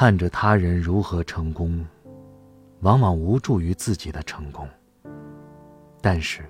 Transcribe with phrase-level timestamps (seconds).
[0.00, 1.84] 看着他人如何成功，
[2.82, 4.64] 往往无助于自己的成功；
[6.00, 6.44] 但是，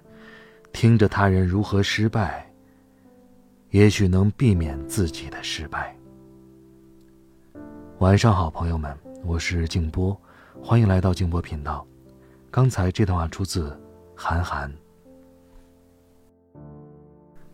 [0.70, 2.46] 听着他人如何失败，
[3.70, 5.96] 也许能避免自己的失败。
[8.00, 10.14] 晚上好，朋友们，我是静波，
[10.62, 11.86] 欢迎来到静波频道。
[12.50, 13.74] 刚才这段话出自
[14.14, 14.70] 韩寒。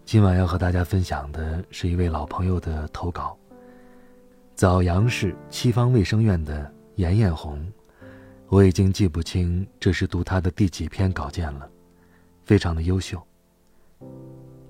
[0.05, 3.39] 今晚要和大家分享的是一位老朋友的投稿。
[4.55, 7.61] 枣阳市七方卫生院的严艳红，
[8.49, 11.69] 我已经记不清这是读她的第几篇稿件了，
[12.45, 13.21] 非常的优秀。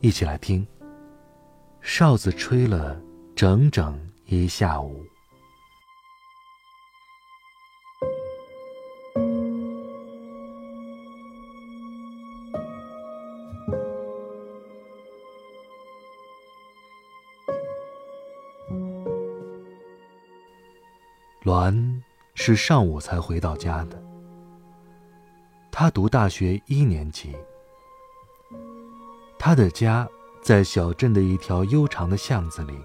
[0.00, 0.66] 一起来听。
[1.82, 2.98] 哨子吹了
[3.36, 5.04] 整整一下午。
[22.46, 23.98] 是上午才回到家的。
[25.72, 27.34] 他读大学一年级。
[29.38, 30.06] 他的家
[30.42, 32.78] 在小镇的一条悠长的巷子里，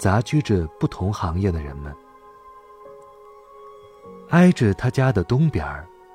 [0.00, 1.94] 杂居着不同行业的人们。
[4.30, 5.64] 挨着他家的东边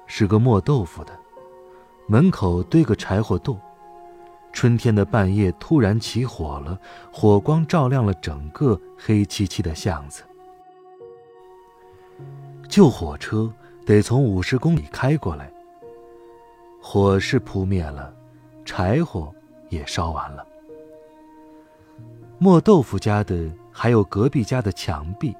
[0.05, 1.17] 是个磨豆腐的，
[2.05, 3.57] 门口堆个柴火垛。
[4.51, 6.77] 春天的半夜突然起火了，
[7.13, 10.23] 火光照亮了整个黑漆漆的巷子。
[12.69, 13.51] 救火车
[13.85, 15.51] 得从五十公里开过来。
[16.81, 18.13] 火是扑灭了，
[18.63, 19.33] 柴火
[19.69, 20.45] 也烧完了。
[22.37, 25.35] 磨豆腐家的还有隔壁家的墙壁，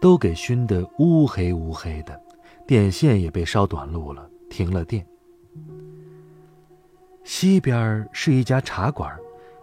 [0.00, 2.18] 都给熏得乌黑乌黑的，
[2.66, 5.06] 电线也被烧短路了，停了电。
[7.24, 9.14] 西边是一家茶馆，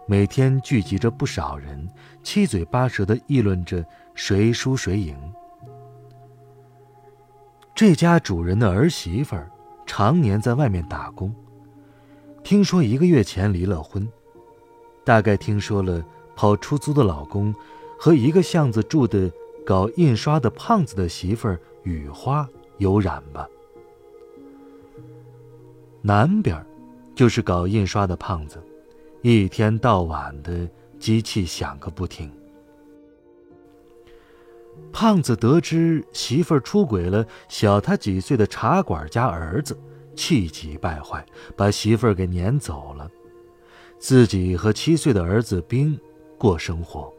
[0.06, 1.86] 每天聚集着不少人，
[2.22, 5.16] 七嘴八舌的议论着谁输谁赢。
[7.78, 9.48] 这家主人的儿媳妇儿
[9.86, 11.32] 常年在外面打工，
[12.42, 14.04] 听说一个月前离了婚，
[15.04, 17.54] 大概听说了跑出租的老公
[17.96, 19.30] 和一个巷子住的
[19.64, 23.48] 搞印刷的胖子的媳妇儿雨花有染吧。
[26.02, 26.60] 南边
[27.14, 28.60] 就是搞印刷的胖子，
[29.22, 30.68] 一天到晚的
[30.98, 32.28] 机器响个不停。
[34.92, 39.78] 胖子得知媳妇儿出轨了小他几岁的茶馆家儿子，
[40.16, 41.24] 气急败坏，
[41.56, 43.08] 把媳妇儿给撵走了，
[43.98, 45.98] 自己和七岁的儿子兵
[46.36, 47.12] 过生活。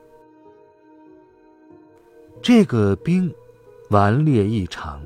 [2.42, 3.34] 这个兵
[3.90, 5.02] 顽劣异常，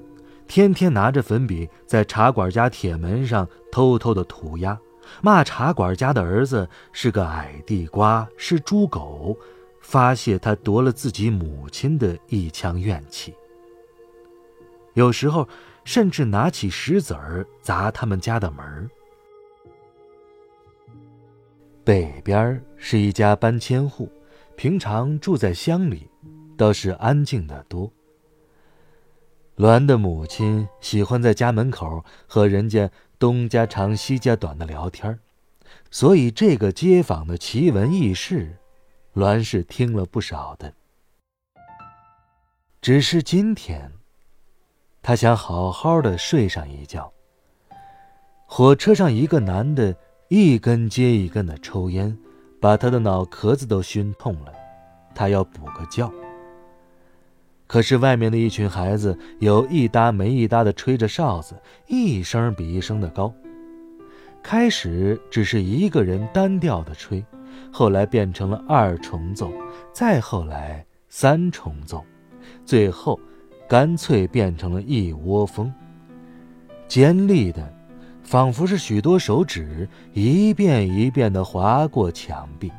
[0.47, 4.79] 天天拿着粉笔在茶馆家铁门上偷偷的涂鸦，
[5.21, 9.37] 骂茶馆家的儿子是个矮地瓜，是猪狗。
[9.83, 13.35] 发泄他夺了自己母亲的一腔怨气。
[14.93, 15.47] 有时候，
[15.83, 18.89] 甚至拿起石子儿砸他们家的门。
[21.83, 24.09] 北边是一家搬迁户，
[24.55, 26.09] 平常住在乡里，
[26.55, 27.91] 倒是安静的多。
[29.57, 32.89] 栾的母亲喜欢在家门口和人家
[33.19, 35.19] 东家长西家短的聊天
[35.91, 38.57] 所以这个街坊的奇闻异事。
[39.13, 40.73] 栾氏听了不少的，
[42.81, 43.91] 只是今天，
[45.03, 47.13] 他想好好的睡上一觉。
[48.47, 49.95] 火车上一个男的，
[50.29, 52.17] 一根接一根的抽烟，
[52.59, 54.51] 把他的脑壳子都熏痛了，
[55.13, 56.11] 他要补个觉。
[57.67, 61.55] 可是外面的一群孩子有一搭没一搭的吹着哨子，
[61.85, 63.31] 一声比一声的高。
[64.41, 67.23] 开始只是一个人单调的吹。
[67.71, 69.51] 后来变成了二重奏，
[69.91, 72.03] 再后来三重奏，
[72.65, 73.19] 最后
[73.67, 75.73] 干脆变成了一窝蜂。
[76.87, 77.73] 尖利的，
[78.21, 82.69] 仿佛是许多手指一遍一遍地划过墙壁；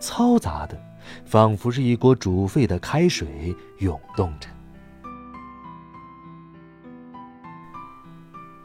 [0.00, 0.76] 嘈杂的，
[1.24, 4.48] 仿佛是一锅煮沸的开水涌动着。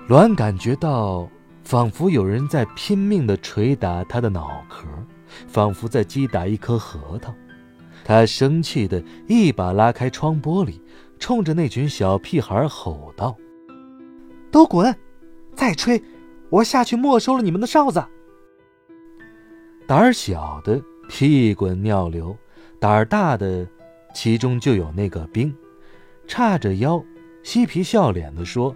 [0.07, 1.27] 栾感觉到，
[1.65, 4.85] 仿佛有人在拼命地捶打他的脑壳，
[5.47, 7.33] 仿佛在击打一颗核桃。
[8.03, 10.79] 他生气地一把拉开窗玻璃，
[11.17, 13.35] 冲着那群小屁孩吼道
[14.51, 14.95] ：“都滚！
[15.55, 15.99] 再吹，
[16.51, 18.05] 我下去没收了你们的哨子！”
[19.87, 20.79] 胆儿小的
[21.09, 22.37] 屁滚尿流，
[22.79, 23.67] 胆儿大的，
[24.13, 25.51] 其中就有那个兵，
[26.27, 27.03] 叉着腰，
[27.41, 28.75] 嬉皮笑脸地说：“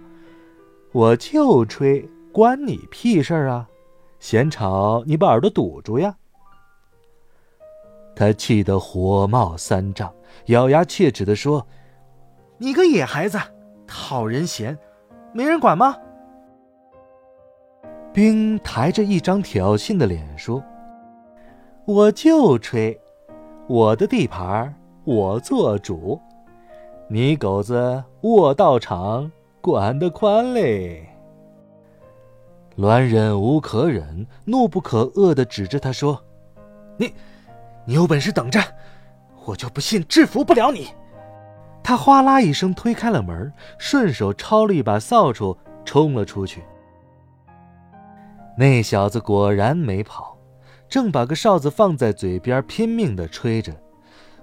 [0.90, 3.68] 我就吹。”关你屁事儿啊！
[4.18, 6.14] 嫌吵，你把耳朵堵住呀！
[8.14, 10.12] 他气得火冒三丈，
[10.46, 11.66] 咬牙切齿的说
[12.58, 13.38] ：“你个野孩子，
[13.86, 14.78] 讨人嫌，
[15.32, 15.96] 没人管吗？”
[18.12, 20.62] 兵抬着一张挑衅的脸说
[21.86, 22.98] ：“我就吹，
[23.68, 24.74] 我的地盘
[25.04, 26.20] 我做主，
[27.08, 29.30] 你狗子卧道场
[29.60, 31.06] 管得宽嘞。”
[32.80, 36.24] 栾忍无可忍，怒不可遏的指着他说
[36.96, 37.12] ：“你，
[37.84, 38.58] 你有本事等着，
[39.44, 40.88] 我就不信制服不了你！”
[41.84, 45.54] 他哗啦一声推开了门，顺手抄了一把扫帚，
[45.84, 46.62] 冲了出去。
[48.56, 50.38] 那小子果然没跑，
[50.88, 53.74] 正把个哨子放在嘴边，拼命的吹着，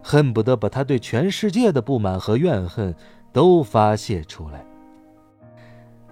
[0.03, 2.93] 恨不得把他对全世界的不满和怨恨
[3.33, 4.63] 都发泄出来。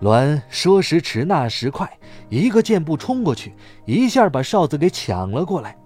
[0.01, 1.89] 栾说时迟，那时快，
[2.29, 3.53] 一个箭步冲过去，
[3.85, 5.77] 一下把哨子给抢了过来。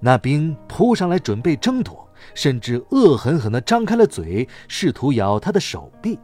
[0.00, 6.18] 那兵扑上来准备争夺，甚至恶狠狠地张开了嘴，试图咬他的手臂。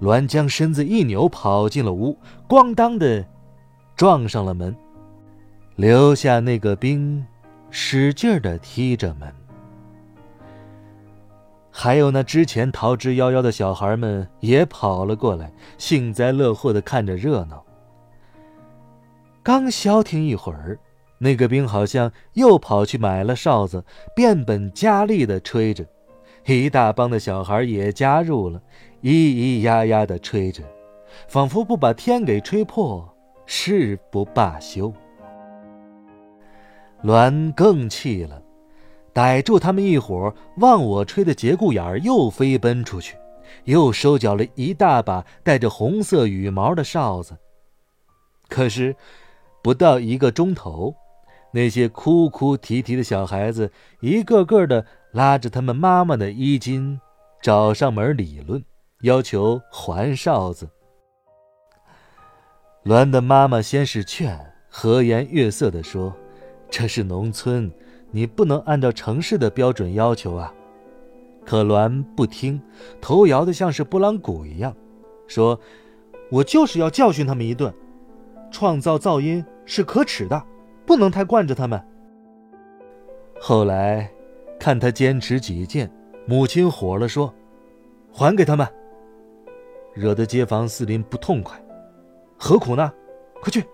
[0.00, 2.16] 栾将身子一扭，跑进了屋，
[2.48, 3.24] 咣当的
[3.96, 4.74] 撞上了门，
[5.76, 7.24] 留下那个兵
[7.70, 9.30] 使劲地踢着门。
[11.72, 17.64] 还有那之前逃之夭夭的小孩们也跑了过来，幸灾乐祸的看着热闹。
[19.42, 20.78] 刚消停一会儿，
[21.18, 23.84] 那个兵好像又跑去买了哨子，
[24.14, 25.86] 变本加厉的吹着，
[26.44, 28.60] 一大帮的小孩也加入了，
[29.02, 30.62] 咿咿呀呀的吹着，
[31.28, 33.08] 仿佛不把天给吹破
[33.46, 34.92] 誓不罢休。
[37.02, 38.42] 栾更气了。
[39.12, 43.16] 逮住他们一伙忘我吹的节骨眼儿，又飞奔出去，
[43.64, 47.36] 又收缴了一大把带着红色羽毛的哨子。
[48.48, 48.94] 可是，
[49.62, 50.94] 不到一个钟头，
[51.52, 53.70] 那些哭哭啼啼的小孩子
[54.00, 57.00] 一个个的拉着他们妈妈的衣襟，
[57.42, 58.64] 找上门理论，
[59.02, 60.68] 要求还哨子。
[62.84, 66.14] 栾的妈妈先是劝，和颜悦色地说
[66.70, 67.70] ：“这是农村。”
[68.10, 70.52] 你不能按照城市的标准要求啊！
[71.44, 72.60] 可栾不听，
[73.00, 74.74] 头摇得像是拨浪鼓一样，
[75.26, 75.58] 说
[76.30, 77.72] ：“我就是要教训他们一顿。
[78.52, 80.42] 创造噪音是可耻的，
[80.84, 81.82] 不能太惯着他们。”
[83.40, 84.10] 后来，
[84.58, 85.90] 看他坚持己见，
[86.26, 87.32] 母亲火了，说
[88.12, 88.66] ：“还给他们！”
[89.94, 91.60] 惹得街坊四邻不痛快，
[92.36, 92.92] 何苦呢？
[93.40, 93.64] 快去！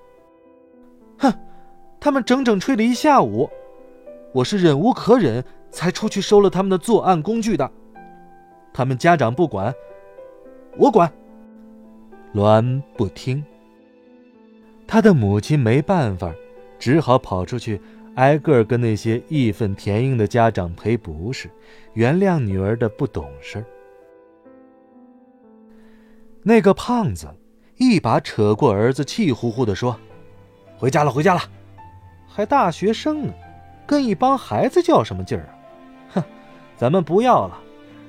[1.19, 1.33] 哼，
[1.99, 3.51] 他们整整吹了一下午。
[4.37, 7.73] 我是忍无可忍，才出去收了他们的作案工具的。
[8.71, 9.75] 他们家长不管，
[10.77, 11.11] 我管。
[12.35, 13.43] 栾不听，
[14.87, 16.35] 他的母亲没办法，
[16.79, 17.81] 只好跑出去，
[18.17, 21.49] 挨个跟那些义愤填膺的家长赔不是，
[21.95, 23.65] 原谅女儿的不懂事。
[26.43, 27.27] 那个胖子
[27.79, 29.99] 一把扯过儿子，气呼呼地说
[30.77, 31.41] ：“回家了，回家了，
[32.29, 33.33] 还大学生呢。”
[33.87, 35.53] 跟一帮孩子较什么劲儿啊？
[36.15, 36.25] 哼，
[36.77, 37.57] 咱们不要了，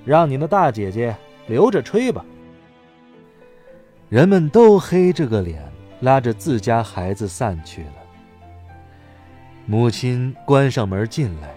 [0.03, 1.15] 让你的大姐姐
[1.45, 2.25] 留着吹吧。
[4.09, 5.61] 人们都黑着个脸，
[5.99, 7.93] 拉着自家孩子散去了。
[9.65, 11.53] 母亲关上门进来，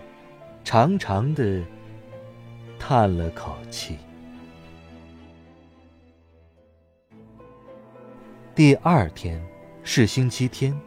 [0.64, 1.62] 长长的
[2.78, 3.96] 叹了口气。
[8.54, 9.40] 第二天
[9.82, 10.78] 是星期天，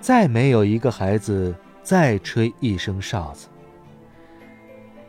[0.00, 1.54] 再没有一个孩子。
[1.82, 3.48] 再吹一声哨子。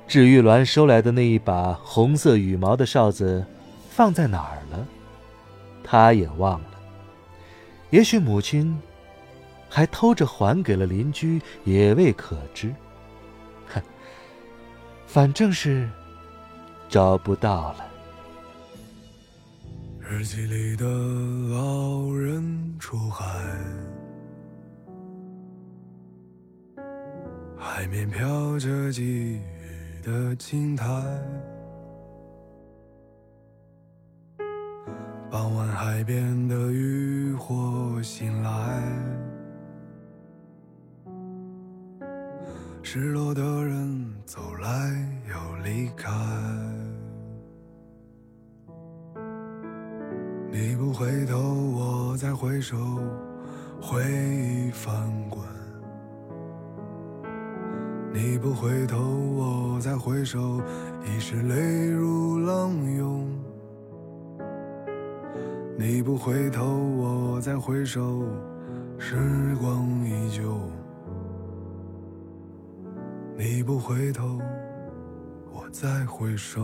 [0.08, 3.46] 至于栾收来的那一把红色羽毛的哨子，
[3.90, 4.86] 放在哪儿了？
[5.84, 6.68] 他也忘了。
[7.92, 8.78] 也许母亲
[9.70, 12.74] 还偷着还给了邻居，也未可知。
[13.68, 13.82] 哼，
[15.08, 15.90] 反正是
[16.90, 17.86] 找不到了。
[20.00, 23.26] 日记里的老人出海。
[27.74, 29.42] 海面飘着积雨
[30.04, 30.86] 的青苔，
[35.32, 38.84] 傍晚海边的渔火醒来。
[42.84, 44.70] 失落的人走来
[45.30, 46.10] 又离开，
[50.52, 52.76] 你不回头，我再回首，
[53.82, 54.94] 回忆翻
[55.30, 55.51] 滚。
[58.14, 60.62] 你不回头，我再回首，
[61.06, 63.28] 已是泪如浪涌。
[65.78, 66.66] 你不回头，
[66.98, 68.24] 我再回首，
[68.98, 69.16] 时
[69.62, 70.60] 光依旧。
[73.38, 74.40] 你不回头，
[75.52, 76.62] 我再回首。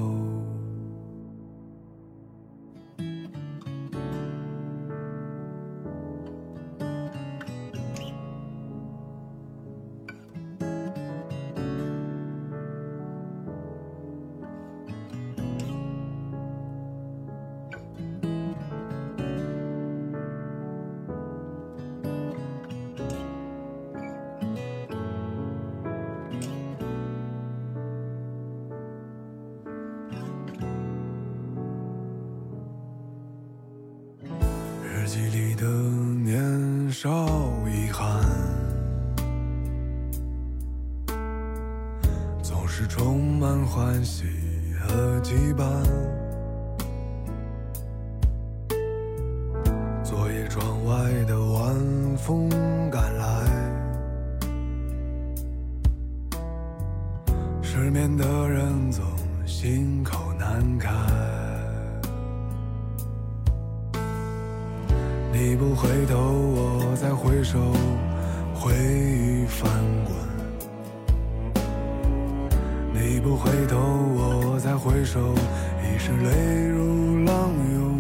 [35.18, 37.10] 记忆里的年少
[37.66, 38.24] 遗憾，
[42.44, 44.26] 总是充满欢喜
[44.80, 45.66] 和羁绊。
[50.04, 51.76] 昨夜窗外的晚
[52.18, 52.48] 风
[52.92, 53.26] 赶来，
[57.64, 59.04] 失眠的人总
[59.48, 60.92] 心口难开。
[65.50, 67.58] 你不回头，我再回首，
[68.54, 69.72] 回忆翻
[70.04, 70.14] 滚。
[72.94, 75.34] 你不回头，我再回首，
[75.82, 77.98] 已是泪如浪涌。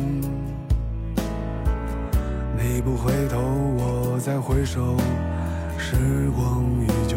[2.57, 3.39] 你不回头，
[3.77, 4.97] 我再回首，
[5.77, 5.95] 时
[6.35, 7.15] 光依旧。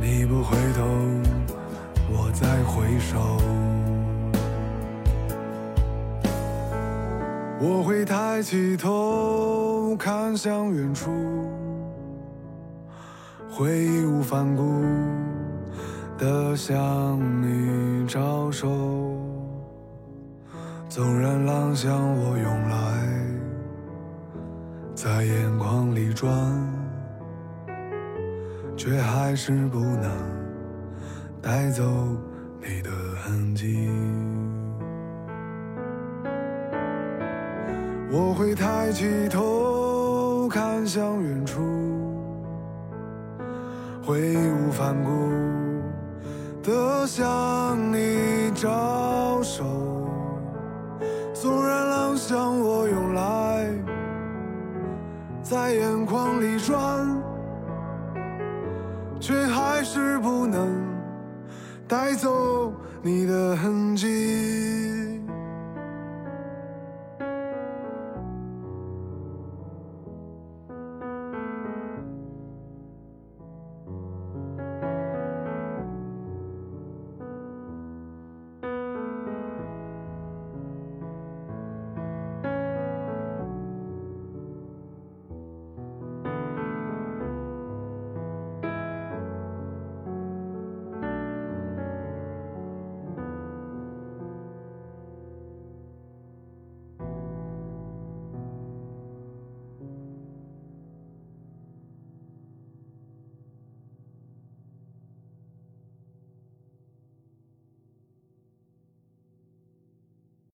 [0.00, 0.84] 你不回头，
[2.10, 3.79] 我再回首。
[7.62, 11.10] 我会抬起头看向远处，
[13.50, 14.82] 会义无反顾
[16.16, 18.66] 地向你招手。
[20.88, 22.78] 纵然浪向我涌来，
[24.94, 26.32] 在眼眶里转，
[28.74, 30.10] 却还是不能
[31.42, 31.84] 带走
[32.58, 32.90] 你的
[33.22, 33.86] 痕迹。
[38.12, 41.60] 我会抬起头看向远处，
[44.04, 45.10] 会义无反顾
[46.60, 49.64] 地向你招手。
[51.32, 53.68] 纵然浪向我涌来，
[55.40, 57.06] 在眼眶里转，
[59.20, 60.68] 却还是不能
[61.86, 65.09] 带走你的痕迹。